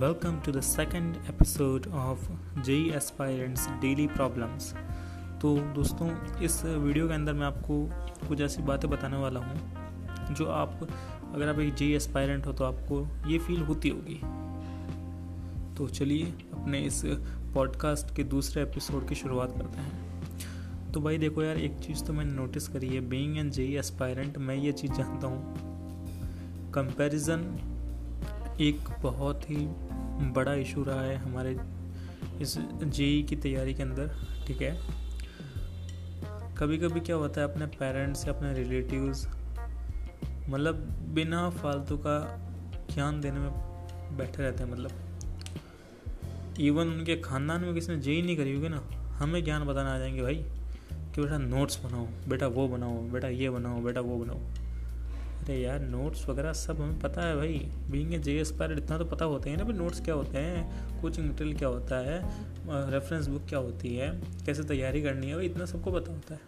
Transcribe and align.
welcome 0.00 0.40
to 0.40 0.50
the 0.50 0.62
second 0.62 1.18
episode 1.28 1.86
of 1.92 2.18
JE 2.64 2.94
Aspirants 2.94 3.66
Daily 3.82 4.06
Problems. 4.08 4.68
तो 5.40 5.56
दोस्तों, 5.74 6.08
इस 6.42 6.64
video 6.64 7.08
के 7.08 7.14
अंदर 7.14 7.32
मैं 7.32 7.46
आपको 7.46 7.74
कुछ 8.28 8.40
ऐसी 8.40 8.62
बातें 8.62 8.88
बताने 8.90 9.16
वाला 9.16 9.40
हूँ, 9.40 10.34
जो 10.34 10.46
आप, 10.46 10.88
अगर 11.34 11.48
आप 11.48 11.58
एक 11.58 11.74
जे 11.74 11.86
एस्पायरेंट 11.96 12.46
हो 12.46 12.52
तो 12.52 12.64
आपको 12.64 13.06
ये 13.30 13.38
फील 13.38 13.60
होती 13.62 13.88
होगी। 13.88 14.20
तो 15.76 15.88
चलिए 15.88 16.24
अपने 16.52 16.80
इस 16.80 17.02
पॉडकास्ट 17.54 18.14
के 18.16 18.24
दूसरे 18.24 18.62
एपिसोड 18.62 19.08
की 19.08 19.14
शुरुआत 19.14 19.52
करते 19.52 19.78
हैं। 19.78 20.92
तो 20.92 21.00
भाई 21.00 21.18
देखो 21.18 21.42
यार, 21.42 21.56
एक 21.56 21.78
चीज़ 21.78 22.04
तो 22.04 22.12
मैंने 22.12 22.32
नोटिस 22.32 22.68
करी 22.68 22.88
है 22.88 23.00
बीइंग 23.00 23.38
एन 23.38 23.50
जे 23.50 23.66
एस्पायरेंट 23.78 24.38
मैं 24.38 24.56
ये 24.56 24.72
चीज़ 24.72 24.92
जानता 24.92 25.26
हूँ। 25.26 26.72
कंपैरिजन 26.72 27.66
एक 28.60 28.88
बहुत 29.02 29.50
ही 29.50 29.56
बड़ा 30.20 30.54
इशू 30.54 30.84
रहा 30.84 31.00
है 31.00 31.16
हमारे 31.16 31.56
इस 32.40 32.58
जेई 32.84 33.22
की 33.22 33.36
तैयारी 33.36 33.74
के 33.74 33.82
अंदर, 33.82 34.10
ठीक 34.46 34.62
है? 34.62 34.80
कभी 36.56 36.78
कभी 36.78 37.00
क्या 37.00 37.16
होता 37.16 37.40
है, 37.40 37.52
अपने 37.52 37.66
पेरेंट्स 37.66 38.26
या 38.26 38.32
अपने 38.32 38.52
रिलेटिव्स 38.54 39.28
मतलब 40.48 40.74
बिना 41.14 41.50
फालतू 41.50 41.96
का 41.96 42.16
ज्ञान 42.94 43.20
देने 43.20 43.38
में 43.38 43.50
बैठे 44.16 44.42
रहते 44.42 44.64
हैं 44.64 44.70
मतलब। 44.72 44.90
इवन 46.60 46.88
उनके 46.88 47.16
ख़ानदान 47.16 47.60
में 47.60 47.74
किसी 47.74 47.92
ने 47.92 47.98
जेई 48.00 48.22
नहीं 48.22 48.36
करी 48.36 48.54
होगी 48.54 48.68
ना, 48.68 48.82
हमें 49.12 49.44
ज्ञान 49.44 49.64
बताना 49.64 49.94
आ 49.94 49.98
जाएँगे, 49.98 50.22
भाई, 50.22 50.34
कि 51.14 51.20
बेटा 51.20 51.38
नोट्स 51.38 51.84
बनाओ, 51.84 52.06
बेटा 52.28 52.46
वो 52.46 52.68
बनाओ, 52.68 52.98
बेटा 52.98 53.28
ये 53.28 53.50
बनाओ, 53.50 53.80
बेटा 53.80 54.00
वो 54.00 54.16
बनाओ। 54.16 54.40
अरे 55.50 55.58
यार 55.58 55.80
नोट्स 55.82 56.28
वगैरह 56.28 56.52
सब 56.52 56.80
हमें 56.80 56.98
पता 57.00 57.22
है 57.22 57.36
भाई। 57.36 57.54
Being 57.90 58.12
A 58.14 58.18
J 58.18 58.34
S 58.40 58.50
pilot 58.58 58.78
इतना 58.78 58.98
तो 58.98 59.04
पता 59.04 59.24
होते 59.24 59.50
हैं 59.50 59.56
ना 59.56 59.64
भाई 59.64 59.72
नोट्स 59.72 60.00
क्या 60.00 60.14
होते 60.14 60.38
हैं 60.38 61.00
कोचिंग 61.00 61.28
मटेरियल 61.28 61.56
क्या 61.58 61.68
होता 61.68 61.98
है 62.00 62.90
रेफरेंस 62.90 63.26
बुक 63.26 63.46
क्या 63.48 63.58
होती 63.58 63.94
है, 63.96 64.10
कैसे 64.46 64.64
तैयारी 64.64 65.02
करनी 65.02 65.28
है, 65.28 65.34
भाई 65.34 65.46
इतना 65.46 65.64
सबको 65.64 65.92
पता 65.92 66.12
होता 66.12 66.34
है। 66.34 66.40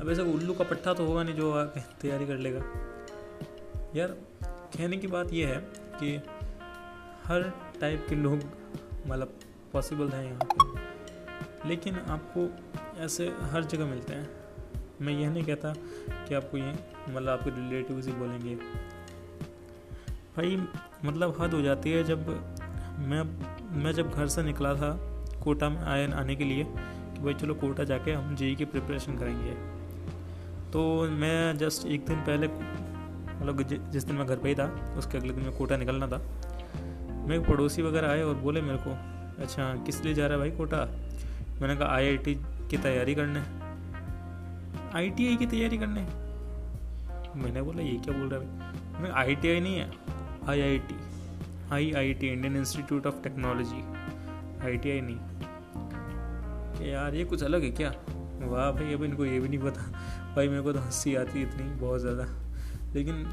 अब 0.00 0.10
ऐसा 0.10 0.22
उल्लू 0.32 0.54
का 0.54 0.64
पट्टा 0.64 0.94
तो 0.94 1.06
होगा 1.06 1.22
नहीं 1.22 1.34
जो 1.34 1.64
तैयारी 2.02 2.26
कर 2.26 2.38
लेगा। 2.38 2.64
यार, 3.96 4.16
कहने 4.76 4.96
की 4.96 5.06
बात 5.06 5.32
यह 5.32 5.48
है 5.48 5.60
कि 5.94 6.16
हर 7.24 7.50
टाइप 7.80 8.06
के 8.08 8.16
लोग 8.16 8.38
मतलब 9.06 9.38
पॉसिबल 9.72 10.08
हैं 10.08 10.24
यहाँ 10.24 10.44
पर 10.44 11.68
लेकिन 11.68 11.98
आपको 12.10 12.50
ऐसे 13.02 13.32
हर 13.52 13.64
जगह 13.64 13.86
मिलते 13.86 14.14
हैं। 14.14 14.41
मैं 15.02 15.12
यह 15.12 15.30
नहीं 15.30 15.44
कहता 15.44 15.74
कि 16.26 16.34
आपको 16.34 16.58
ये 16.58 16.72
मतलब 17.08 17.28
आपके 17.28 17.50
रिलेटिव 17.50 17.98
ही 17.98 18.12
बोलेंगे। 18.12 18.54
भाई 20.36 20.56
मतलब 21.04 21.36
हद 21.40 21.54
हो 21.54 21.62
जाती 21.62 21.92
है 21.92 22.04
जब 22.04 22.28
मैं 23.00 23.22
मैं 23.82 23.92
जब 23.92 24.10
घर 24.10 24.26
से 24.26 24.42
निकला 24.42 24.74
था, 24.74 24.90
कोटा 25.44 25.68
में 25.68 25.80
आए, 25.80 26.10
आने 26.12 26.36
के 26.36 26.44
लिए 26.44 26.64
कि 26.64 27.20
भाई 27.20 27.34
चलो 27.34 27.54
कोटा 27.54 27.84
जाके 27.84 28.12
हम 28.12 28.34
जेई 28.36 28.54
की 28.54 28.64
प्रिपरेशन 28.64 29.18
करेंगे। 29.18 29.54
तो 30.72 30.82
मैं 31.10 31.56
जस्ट 31.58 31.86
एक 31.86 32.06
दिन 32.06 32.20
पहले 32.20 32.48
मतलब 32.48 33.62
जिस 33.90 34.04
दिन 34.04 34.16
मैं 34.16 34.26
घर 34.26 34.36
पे 34.36 34.48
ही 34.48 34.54
था, 34.54 34.94
उसके 34.98 35.18
अगले 35.18 35.32
दिन 35.32 35.44
मैं 35.44 35.56
कोटा 35.56 35.76
निकलना 35.76 36.06
था। 36.06 36.20
मेरे 37.26 37.40
पड़ोसी 37.44 37.82
वगैरह 37.82 38.08
आए 38.08 38.22
और 38.22 38.34
बोले 38.34 38.60
मेरे 38.60 38.78
को 38.78 38.90
अच्छा 39.42 39.74
किस 39.86 40.02
लिए 40.04 40.14
जा 40.14 40.26
रहा 40.26 40.32
है 40.32 40.38
भाई 40.38 40.50
कोटा? 40.56 40.84
मैंने 41.60 41.76
कहा 41.76 41.88
आईआईटी 41.88 42.34
की 42.70 42.78
तैयारी 42.78 43.14
करने। 43.14 43.40
आईटीआई 44.94 45.36
की 45.36 45.46
तैयारी 45.46 45.78
करने 45.78 46.00
मैंने 47.36 47.62
बोला, 47.62 47.82
ये 47.82 47.96
क्या 47.96 48.16
बोल 48.18 48.28
रहा 48.28 48.40
है? 48.40 49.02
मैं 49.02 49.10
आईटीआई 49.10 49.60
नहीं 49.60 49.76
है 49.76 49.90
IIT 50.48 50.94
IIT 51.72 52.28
Indian 52.28 52.56
Institute 52.56 53.06
of 53.06 53.22
Technology 53.22 53.82
ITI 54.66 55.00
नहीं। 55.00 55.16
कि 56.74 56.92
यार, 56.92 57.14
ये 57.14 57.24
कुछ 57.24 57.42
अलग 57.42 57.62
है 57.62 57.70
क्या? 57.70 57.94
वाह 58.42 58.70
भाई, 58.72 58.94
अब 58.94 59.04
इनको 59.04 59.24
ये 59.24 59.40
भी 59.40 59.48
नहीं 59.48 59.58
पता। 59.60 59.82
भाई, 60.36 60.48
मेरे 60.48 60.62
को 60.62 60.72
तो 60.72 60.80
हँसी 60.80 61.14
आती 61.14 61.40
है 61.40 61.48
इतनी, 61.48 61.70
बहुत 61.80 62.00
ज़्यादा। 62.00 62.26
लेकिन 62.94 63.24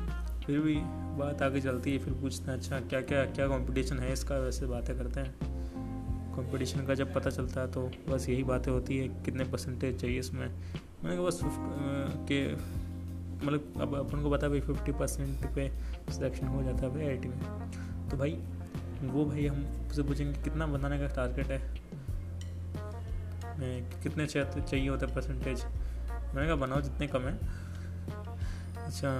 फिर 0.46 0.60
भी 0.60 0.76
बात 1.20 1.42
आगे 1.42 1.62
चलती 1.62 1.94
है, 1.94 2.00
फिर 2.00 2.14
पूछते 2.14 2.52
हैं 2.52 2.58
अच्छा 2.58 2.80
क्या 2.80 3.02
क्या 3.02 3.26
क्या 3.26 3.48
कंपटीशन 3.48 4.00
है 4.00 4.14
इसका? 4.14 4.38
वैसे 4.38 4.66
बातें 4.66 4.98
करते 4.98 5.20
हैं। 5.20 5.34
कंपटीशन 6.36 6.86
का 6.86 6.94
जब 6.94 7.14
पता 7.14 7.30
चलता 7.30 7.62
है 7.62 7.72
तो 7.72 7.90
बस 8.10 8.30
यही 8.30 8.44
बातें 8.44 8.72
होती 8.72 8.98
है, 8.98 9.08
कितने 9.26 9.44
परसेंटेज 9.44 10.00
चाहिए 10.02 10.20
इसमें? 10.20 10.48
मैंने 11.04 11.16
कहा, 11.16 11.26
बस 11.26 11.40
के 12.28 12.40
मतलब 13.46 13.74
अब 13.82 13.96
अपन 13.96 14.22
को 14.24 14.30
पता 14.32 14.48
भाई 14.50 14.60
फिफ्टी 14.62 14.92
परसेंट 14.92 15.46
पे 15.56 15.70
सिलेक्शन 16.12 16.48
हो 16.48 16.64
जाता 16.64 16.86
है 16.86 16.90
भाई 16.94 17.08
आई 17.08 17.18
में। 17.26 18.10
तो 18.10 18.18
भाई, 18.18 18.32
वो 19.04 19.26
भाई 19.26 19.46
हम 19.48 19.66
उसे 19.92 20.04
पूछेंगे 20.04 20.42
कितना 20.44 20.66
बनाने 20.68 20.98
का 21.00 21.08
टारगेट 21.16 21.52
है। 21.52 21.60
कितने 24.04 24.26
चाहिए 24.26 24.88
होते 24.90 25.06
परसेंटेज 25.06 25.64
मैंने 25.64 26.46
कहा, 26.48 26.56
बनाओ 26.56 26.82
जितने 26.82 27.08
कम 27.08 27.22
है। 27.22 27.34
अच्छा 28.78 29.12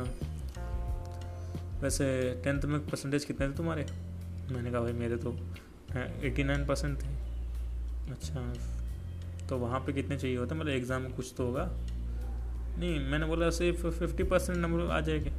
वैसे 1.82 2.06
टेंथ 2.44 2.62
में 2.64 2.80
परसेंटेज 2.88 3.26
कितने 3.26 3.48
थे 3.50 3.54
तुम्हारे? 3.54 3.86
मैंने 4.52 4.72
कहा, 4.72 4.82
भाई 4.82 4.94
मेरे 4.94 5.18
तो 5.18 5.32
एटी 6.24 6.44
नाइन 6.44 6.66
परसेंट 6.66 7.02
थे। 7.02 7.08
अच्छा 8.12 8.42
तो 9.50 9.58
वहाँ 9.58 9.80
पे 9.80 9.94
कितने 9.94 10.18
चाहिए 10.18 10.38
होते 10.38 10.56
मतलब 10.56 10.72
एग्ज़ाम 10.72 11.02
में 11.02 11.14
कुछ 11.14 11.34
तो 11.38 11.46
होगा। 11.46 11.70
नहीं, 12.78 13.00
मैंने 13.00 13.26
बोला 13.26 13.50
सिर्फ़ 13.50 13.88
फिफ्टी 13.90 14.24
परसेंट 14.24 14.58
नंबर 14.58 14.92
आ 14.92 15.00
जाएँगे। 15.00 15.32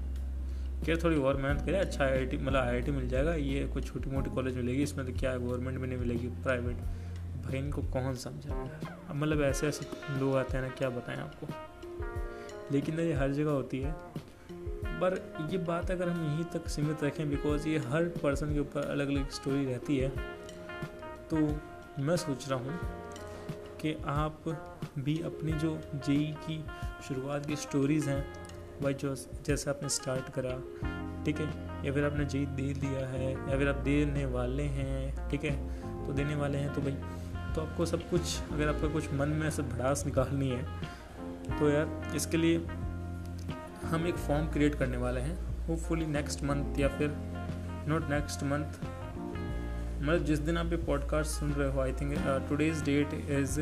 क्या 0.84 0.96
थोड़ी 0.96 1.16
और 1.16 1.36
मेहनत 1.36 1.64
करें 1.66 1.78
अच्छा 1.80 2.04
आई 2.04 2.10
आई 2.10 2.38
मतलब 2.38 2.56
आई 2.56 2.80
मिल 2.90 3.08
जाएगा। 3.08 3.34
ये 3.34 3.66
कुछ 3.66 3.86
छोटी 3.86 4.10
मोटी 4.10 4.30
कॉलेज 4.30 4.56
मिलेगी, 4.56 4.82
इसमें 4.82 5.06
तो 5.06 5.12
क्या 5.20 5.30
है 5.30 5.38
गवर्नमेंट 5.38 5.78
में 5.78 5.86
नहीं 5.88 5.98
मिलेगी 5.98 6.28
प्राइवेट 6.42 6.76
भाई, 7.42 7.58
इनको 7.58 7.82
कौन 7.82 8.14
समझा 8.14 8.54
अब 9.10 9.16
मतलब 9.16 9.42
ऐसे 9.42 9.68
ऐसे 9.68 9.86
लोग 10.20 10.36
आते 10.36 10.56
हैं 10.56 10.64
ना, 10.64 10.70
क्या 10.70 10.88
बताएँ 10.90 11.18
आपको? 11.18 11.46
लेकिन 12.72 13.00
ये 13.00 13.12
हर 13.12 13.32
जगह 13.32 13.50
होती 13.50 13.80
है। 13.80 13.94
पर 15.00 15.14
ये 15.50 15.58
बात 15.58 15.90
अगर 15.90 16.08
हम 16.08 16.24
यहीं 16.24 16.44
तक 16.44 16.68
सीमित 16.68 17.04
रखें 17.04 17.28
बिकॉज़ 17.30 17.68
ये 17.68 17.78
हर 17.88 18.04
पर्सन 18.22 18.52
के 18.54 18.60
ऊपर 18.60 18.80
अलग 18.82 19.08
अलग 19.08 19.30
स्टोरी 19.30 19.64
रहती 19.64 19.96
है 19.96 20.08
तो 21.30 21.36
मैं 22.02 22.16
सोच 22.16 22.48
रहा 22.48 22.58
हूँ 22.58 22.99
कि 23.80 23.96
आप 24.06 24.42
भी 24.98 25.20
अपनी 25.22 25.52
जो 25.52 25.78
जेई 25.94 26.34
की 26.40 26.64
शुरुआत 27.08 27.46
की 27.46 27.56
स्टोरीज़ 27.56 28.08
हैं 28.10 28.22
भाई 28.82 28.94
जो 28.94 29.14
जैसे 29.46 29.70
आपने 29.70 29.88
स्टार्ट 29.88 30.30
करा, 30.38 30.56
ठीक 31.24 31.40
है? 31.40 31.46
या 31.86 31.92
फिर 31.92 32.04
आपने 32.04 32.24
जेई 32.24 32.46
दे 32.46 32.72
दिया 32.74 33.06
है, 33.06 33.32
या 33.32 33.58
फिर 33.58 33.68
आप 33.68 33.74
देने 33.74 34.24
वाले 34.26 34.62
हैं, 34.62 35.28
ठीक 35.30 35.44
है? 35.44 35.56
तो 36.06 36.12
देने 36.12 36.34
वाले 36.34 36.58
हैं 36.58 36.74
तो 36.74 36.80
भाई 36.80 36.92
तो 37.54 37.60
आपको 37.62 37.86
सब 37.86 38.08
कुछ, 38.10 38.38
अगर 38.52 38.68
आपका 38.68 38.88
कुछ 38.88 39.12
मन 39.14 39.28
में 39.28 39.46
ऐसे 39.48 39.62
भड़ास 39.62 40.04
निकालनी 40.06 40.48
है 40.48 40.62
तो 41.58 41.70
यार 41.70 42.12
इसके 42.16 42.36
लिए 42.36 42.58
हम 43.84 44.06
एक 44.06 44.16
फॉर्म 44.16 44.46
क्रिएट 44.46 44.74
करने 44.74 44.96
वाले 44.96 45.20
हैं 45.20 45.66
होपफुली 45.66 46.06
नेक्स्ट 46.06 46.42
मंथ 46.42 46.78
या 46.78 46.88
फिर 46.88 47.14
नॉट 47.88 48.10
नेक्स्ट 48.10 48.42
मंथ 48.42 48.99
मतलब 50.00 50.24
जिस 50.24 50.38
दिन 50.38 50.56
आप 50.56 50.70
ये 50.72 50.76
पॉडकास्ट 50.76 51.30
सुन 51.30 51.50
रहे 51.52 51.70
हो 51.72 51.80
I 51.80 51.92
think 51.92 52.14
today's 52.48 52.82
date 52.84 53.14
is 53.30 53.60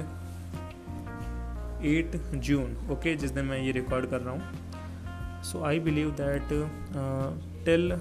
eight 1.87 2.17
June 2.35 2.77
okay 2.93 3.15
जिस 3.15 3.31
दिन 3.31 3.45
मैं 3.45 3.59
ये 3.59 3.73
रिकॉर्ड 3.73 4.07
कर 4.07 4.21
रहा 4.21 4.35
हूँ। 4.35 5.43
So 5.43 5.63
I 5.65 5.81
believe 5.81 6.11
that 6.21 6.49
till 7.65 7.97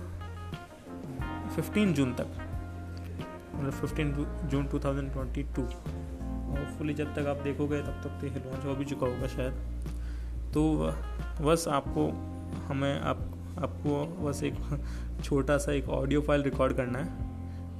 fifteen 1.56 1.94
June 1.94 2.14
तक 2.14 2.28
मतलब 3.56 3.72
fifteen 3.72 4.14
June 4.52 4.68
two 4.68 4.80
thousand 4.80 5.12
twenty 5.14 5.44
two 5.56 5.62
hopefully 5.62 6.94
जब 6.94 7.14
तक 7.16 7.28
आप 7.28 7.38
देखोगे, 7.38 7.81
तब 7.81 8.02
तक 8.04 8.19
तो 8.19 8.50
लॉन्च 8.50 8.66
हो 8.66 8.75
भी 8.75 8.86
चुका 8.86 9.08
होगा 9.08 9.28
शायद। 9.28 9.54
तो 10.54 10.64
बस 11.42 11.68
आपको, 11.68 12.07
हमें 12.68 13.00
आप, 13.01 13.18
आपको 13.60 14.06
बस 14.25 14.44
एक 14.44 14.56
छोटा 15.24 15.57
सा 15.57 15.72
एक 15.72 15.89
ऑडियो 15.89 16.22
फ़ाइल 16.22 16.44
रिकॉर्ड 16.44 16.74
करना 16.74 17.00
है। 17.00 17.26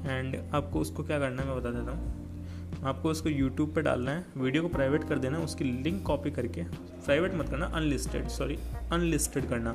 एंड 0.08 0.36
आपको 0.54 0.80
उसको 0.80 1.04
क्या 1.04 1.20
करना 1.20 1.42
है 1.42 1.48
मैं 1.48 1.58
बता 1.58 1.70
देता 1.70 1.92
हूँ। 1.92 2.84
आपको 2.84 3.10
उसको 3.10 3.30
यूट्यूब 3.30 3.74
पे 3.76 3.82
डालना 3.82 4.12
है 4.12 4.26
वीडियो 4.38 4.64
को 4.64 4.70
प्राइवेट 4.70 5.04
कर 5.04 5.20
देना 5.20 5.38
उसकी 5.38 5.64
लिंक 5.64 6.04
कॉपी 6.04 6.32
करके। 6.32 6.64
प्राइवेट 7.06 7.36
मत 7.36 7.50
करना 7.50 7.66
अनलिस्टेड 7.66 8.28
सॉरी 8.28 8.58
अनलिस्टेड 8.92 9.50
करना 9.50 9.74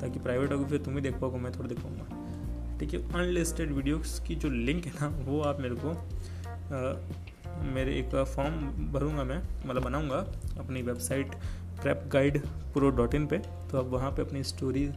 ताकि 0.00 0.18
प्राइवेट 0.18 0.52
होगी 0.52 0.64
फिर 0.64 0.78
तुम 0.78 0.94
ही 0.94 1.00
देख 1.00 1.14
पाओगे 1.14 1.38
मैं 1.38 1.52
थोड़ा 1.52 1.68
देख 1.68 1.78
पाऊँगा 1.78 2.78
ठीक 2.78 2.94
है 2.94 3.12
अनलिस्टेड 3.12 3.72
वीडियोस 3.72 4.22
की 4.28 4.34
जो 4.34 4.48
लिंक 4.48 4.84
है 4.84 4.92
ना 5.00 5.08
वो 5.24 5.40
आप 5.40 5.60
मेरे 5.60 5.74
को 5.74 5.90
आ, 5.90 7.64
मेरे 7.74 7.98
एक 7.98 8.24
फॉर्म 8.36 8.54
भरूँगा 8.92 9.24
मैं 9.24 9.42
मतलब 9.66 9.82
बनाऊँगा 9.82 10.18
अपनी 10.58 10.82
website 10.82 11.34
prep 11.82 12.04
guide 12.12 12.38
pro 12.46 12.90
dot 12.90 13.14
in 13.14 13.26
पर 13.26 13.38
तो 13.70 13.78
आप 13.78 13.84
वहाँ 13.84 14.10
पे 14.10 14.22
अपनी 14.22 14.42
स्टोरी 14.42 14.90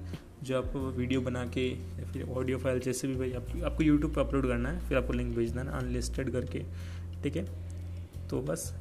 जो 0.43 0.57
आपको 0.57 0.79
वीडियो 0.91 1.21
बना 1.21 1.45
के 1.47 1.67
या 1.69 2.05
फिर 2.11 2.29
ऑडियो 2.29 2.57
फ़ाइल 2.57 2.79
जैसे 2.79 3.07
भी 3.07 3.15
भाई 3.15 3.31
आप, 3.33 3.45
आपको 3.65 3.83
यूट्यूब 3.83 4.13
पर 4.13 4.21
अपलोड 4.21 4.47
करना 4.47 4.69
है 4.69 4.87
फिर 4.87 4.97
आपको 4.97 5.13
लिंक 5.13 5.35
भेजना 5.35 5.61
है 5.61 5.79
अनलिस्टेड 5.79 6.31
करके 6.31 6.63
ठीक 7.23 7.35
है? 7.35 7.45
तो 8.29 8.41
बस 8.41 8.73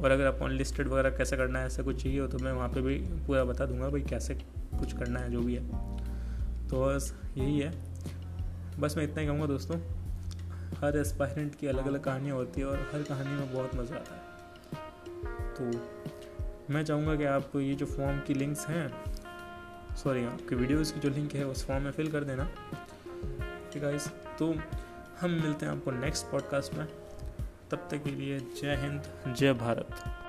और 0.00 0.10
अगर 0.10 0.26
आपको 0.26 0.44
अनलिस्टेड 0.44 0.88
वगैरह 0.88 1.10
कैसे 1.10 1.36
करना 1.36 1.58
है 1.58 1.66
ऐसा 1.66 1.82
कुछ 1.82 2.02
चाहिए 2.02 2.20
हो 2.20 2.26
तो 2.26 2.38
मैं 2.38 2.52
वहाँ 2.52 2.68
पे 2.68 2.80
भी 2.80 2.96
पूरा 3.26 3.44
बता 3.44 3.66
दूँगा 3.66 3.88
भाई 3.88 4.00
कैसे 4.00 4.34
कुछ 4.78 4.92
करना 4.92 5.20
है 5.20 5.30
जो 5.30 5.40
भी 5.40 5.54
है। 5.54 5.66
तो 6.68 6.84
बस 6.86 7.14
यही 7.36 7.58
है। 7.60 7.72
बस 8.80 8.94
मैं 8.96 9.04
इतना 9.04 9.20
ही 9.20 9.26
कहूँगा 9.26 9.46
दोस्तों 9.46 9.78
हर 10.78 10.98
एस्पायरेंट 10.98 11.54
की 11.54 11.66
अलग 11.66 11.86
अलग 11.86 12.02
कहानियाँ 12.04 12.36
होती 12.36 12.60
है 12.60 12.66
और 12.66 12.88
हर 12.92 13.02
कहानी 13.02 13.30
में 13.30 13.52
बहुत 13.54 13.74
मज़ा 13.74 13.96
आता 13.96 14.14
है। 14.14 14.20
तो 15.54 16.72
मैं 16.72 16.84
चाहूँगा 16.84 17.16
कि 17.16 17.24
आप 17.24 17.56
ये 17.56 17.74
जो 17.74 17.86
फॉर्म 17.86 18.18
की 18.18 18.34
लिंक्स 18.34 18.66
हैं 18.66 18.88
सॉरी 19.96 20.24
आपके 20.24 20.56
वीडियोज़ 20.56 20.94
की 20.94 21.00
जो 21.00 21.08
लिंक 21.08 21.34
है 21.34 21.46
उस 21.46 21.66
फॉर्म 21.66 21.84
में 21.84 21.90
फिल 21.90 22.12
कर 22.12 22.24
देना। 22.24 22.44
ठीक 23.72 23.82
है 23.82 23.98
तो 24.38 24.54
हम 25.20 25.30
मिलते 25.30 25.66
हैं 25.66 25.72
आपको 25.72 25.90
नेक्स्ट 25.90 26.26
पॉडकास्ट 26.26 26.74
में। 26.74 26.86
तब 27.70 27.88
तक 27.90 28.04
के 28.04 28.10
लिए 28.10 28.40
जय 28.40 28.76
हिंद, 28.76 29.34
जय 29.36 29.52
भारत। 29.52 30.19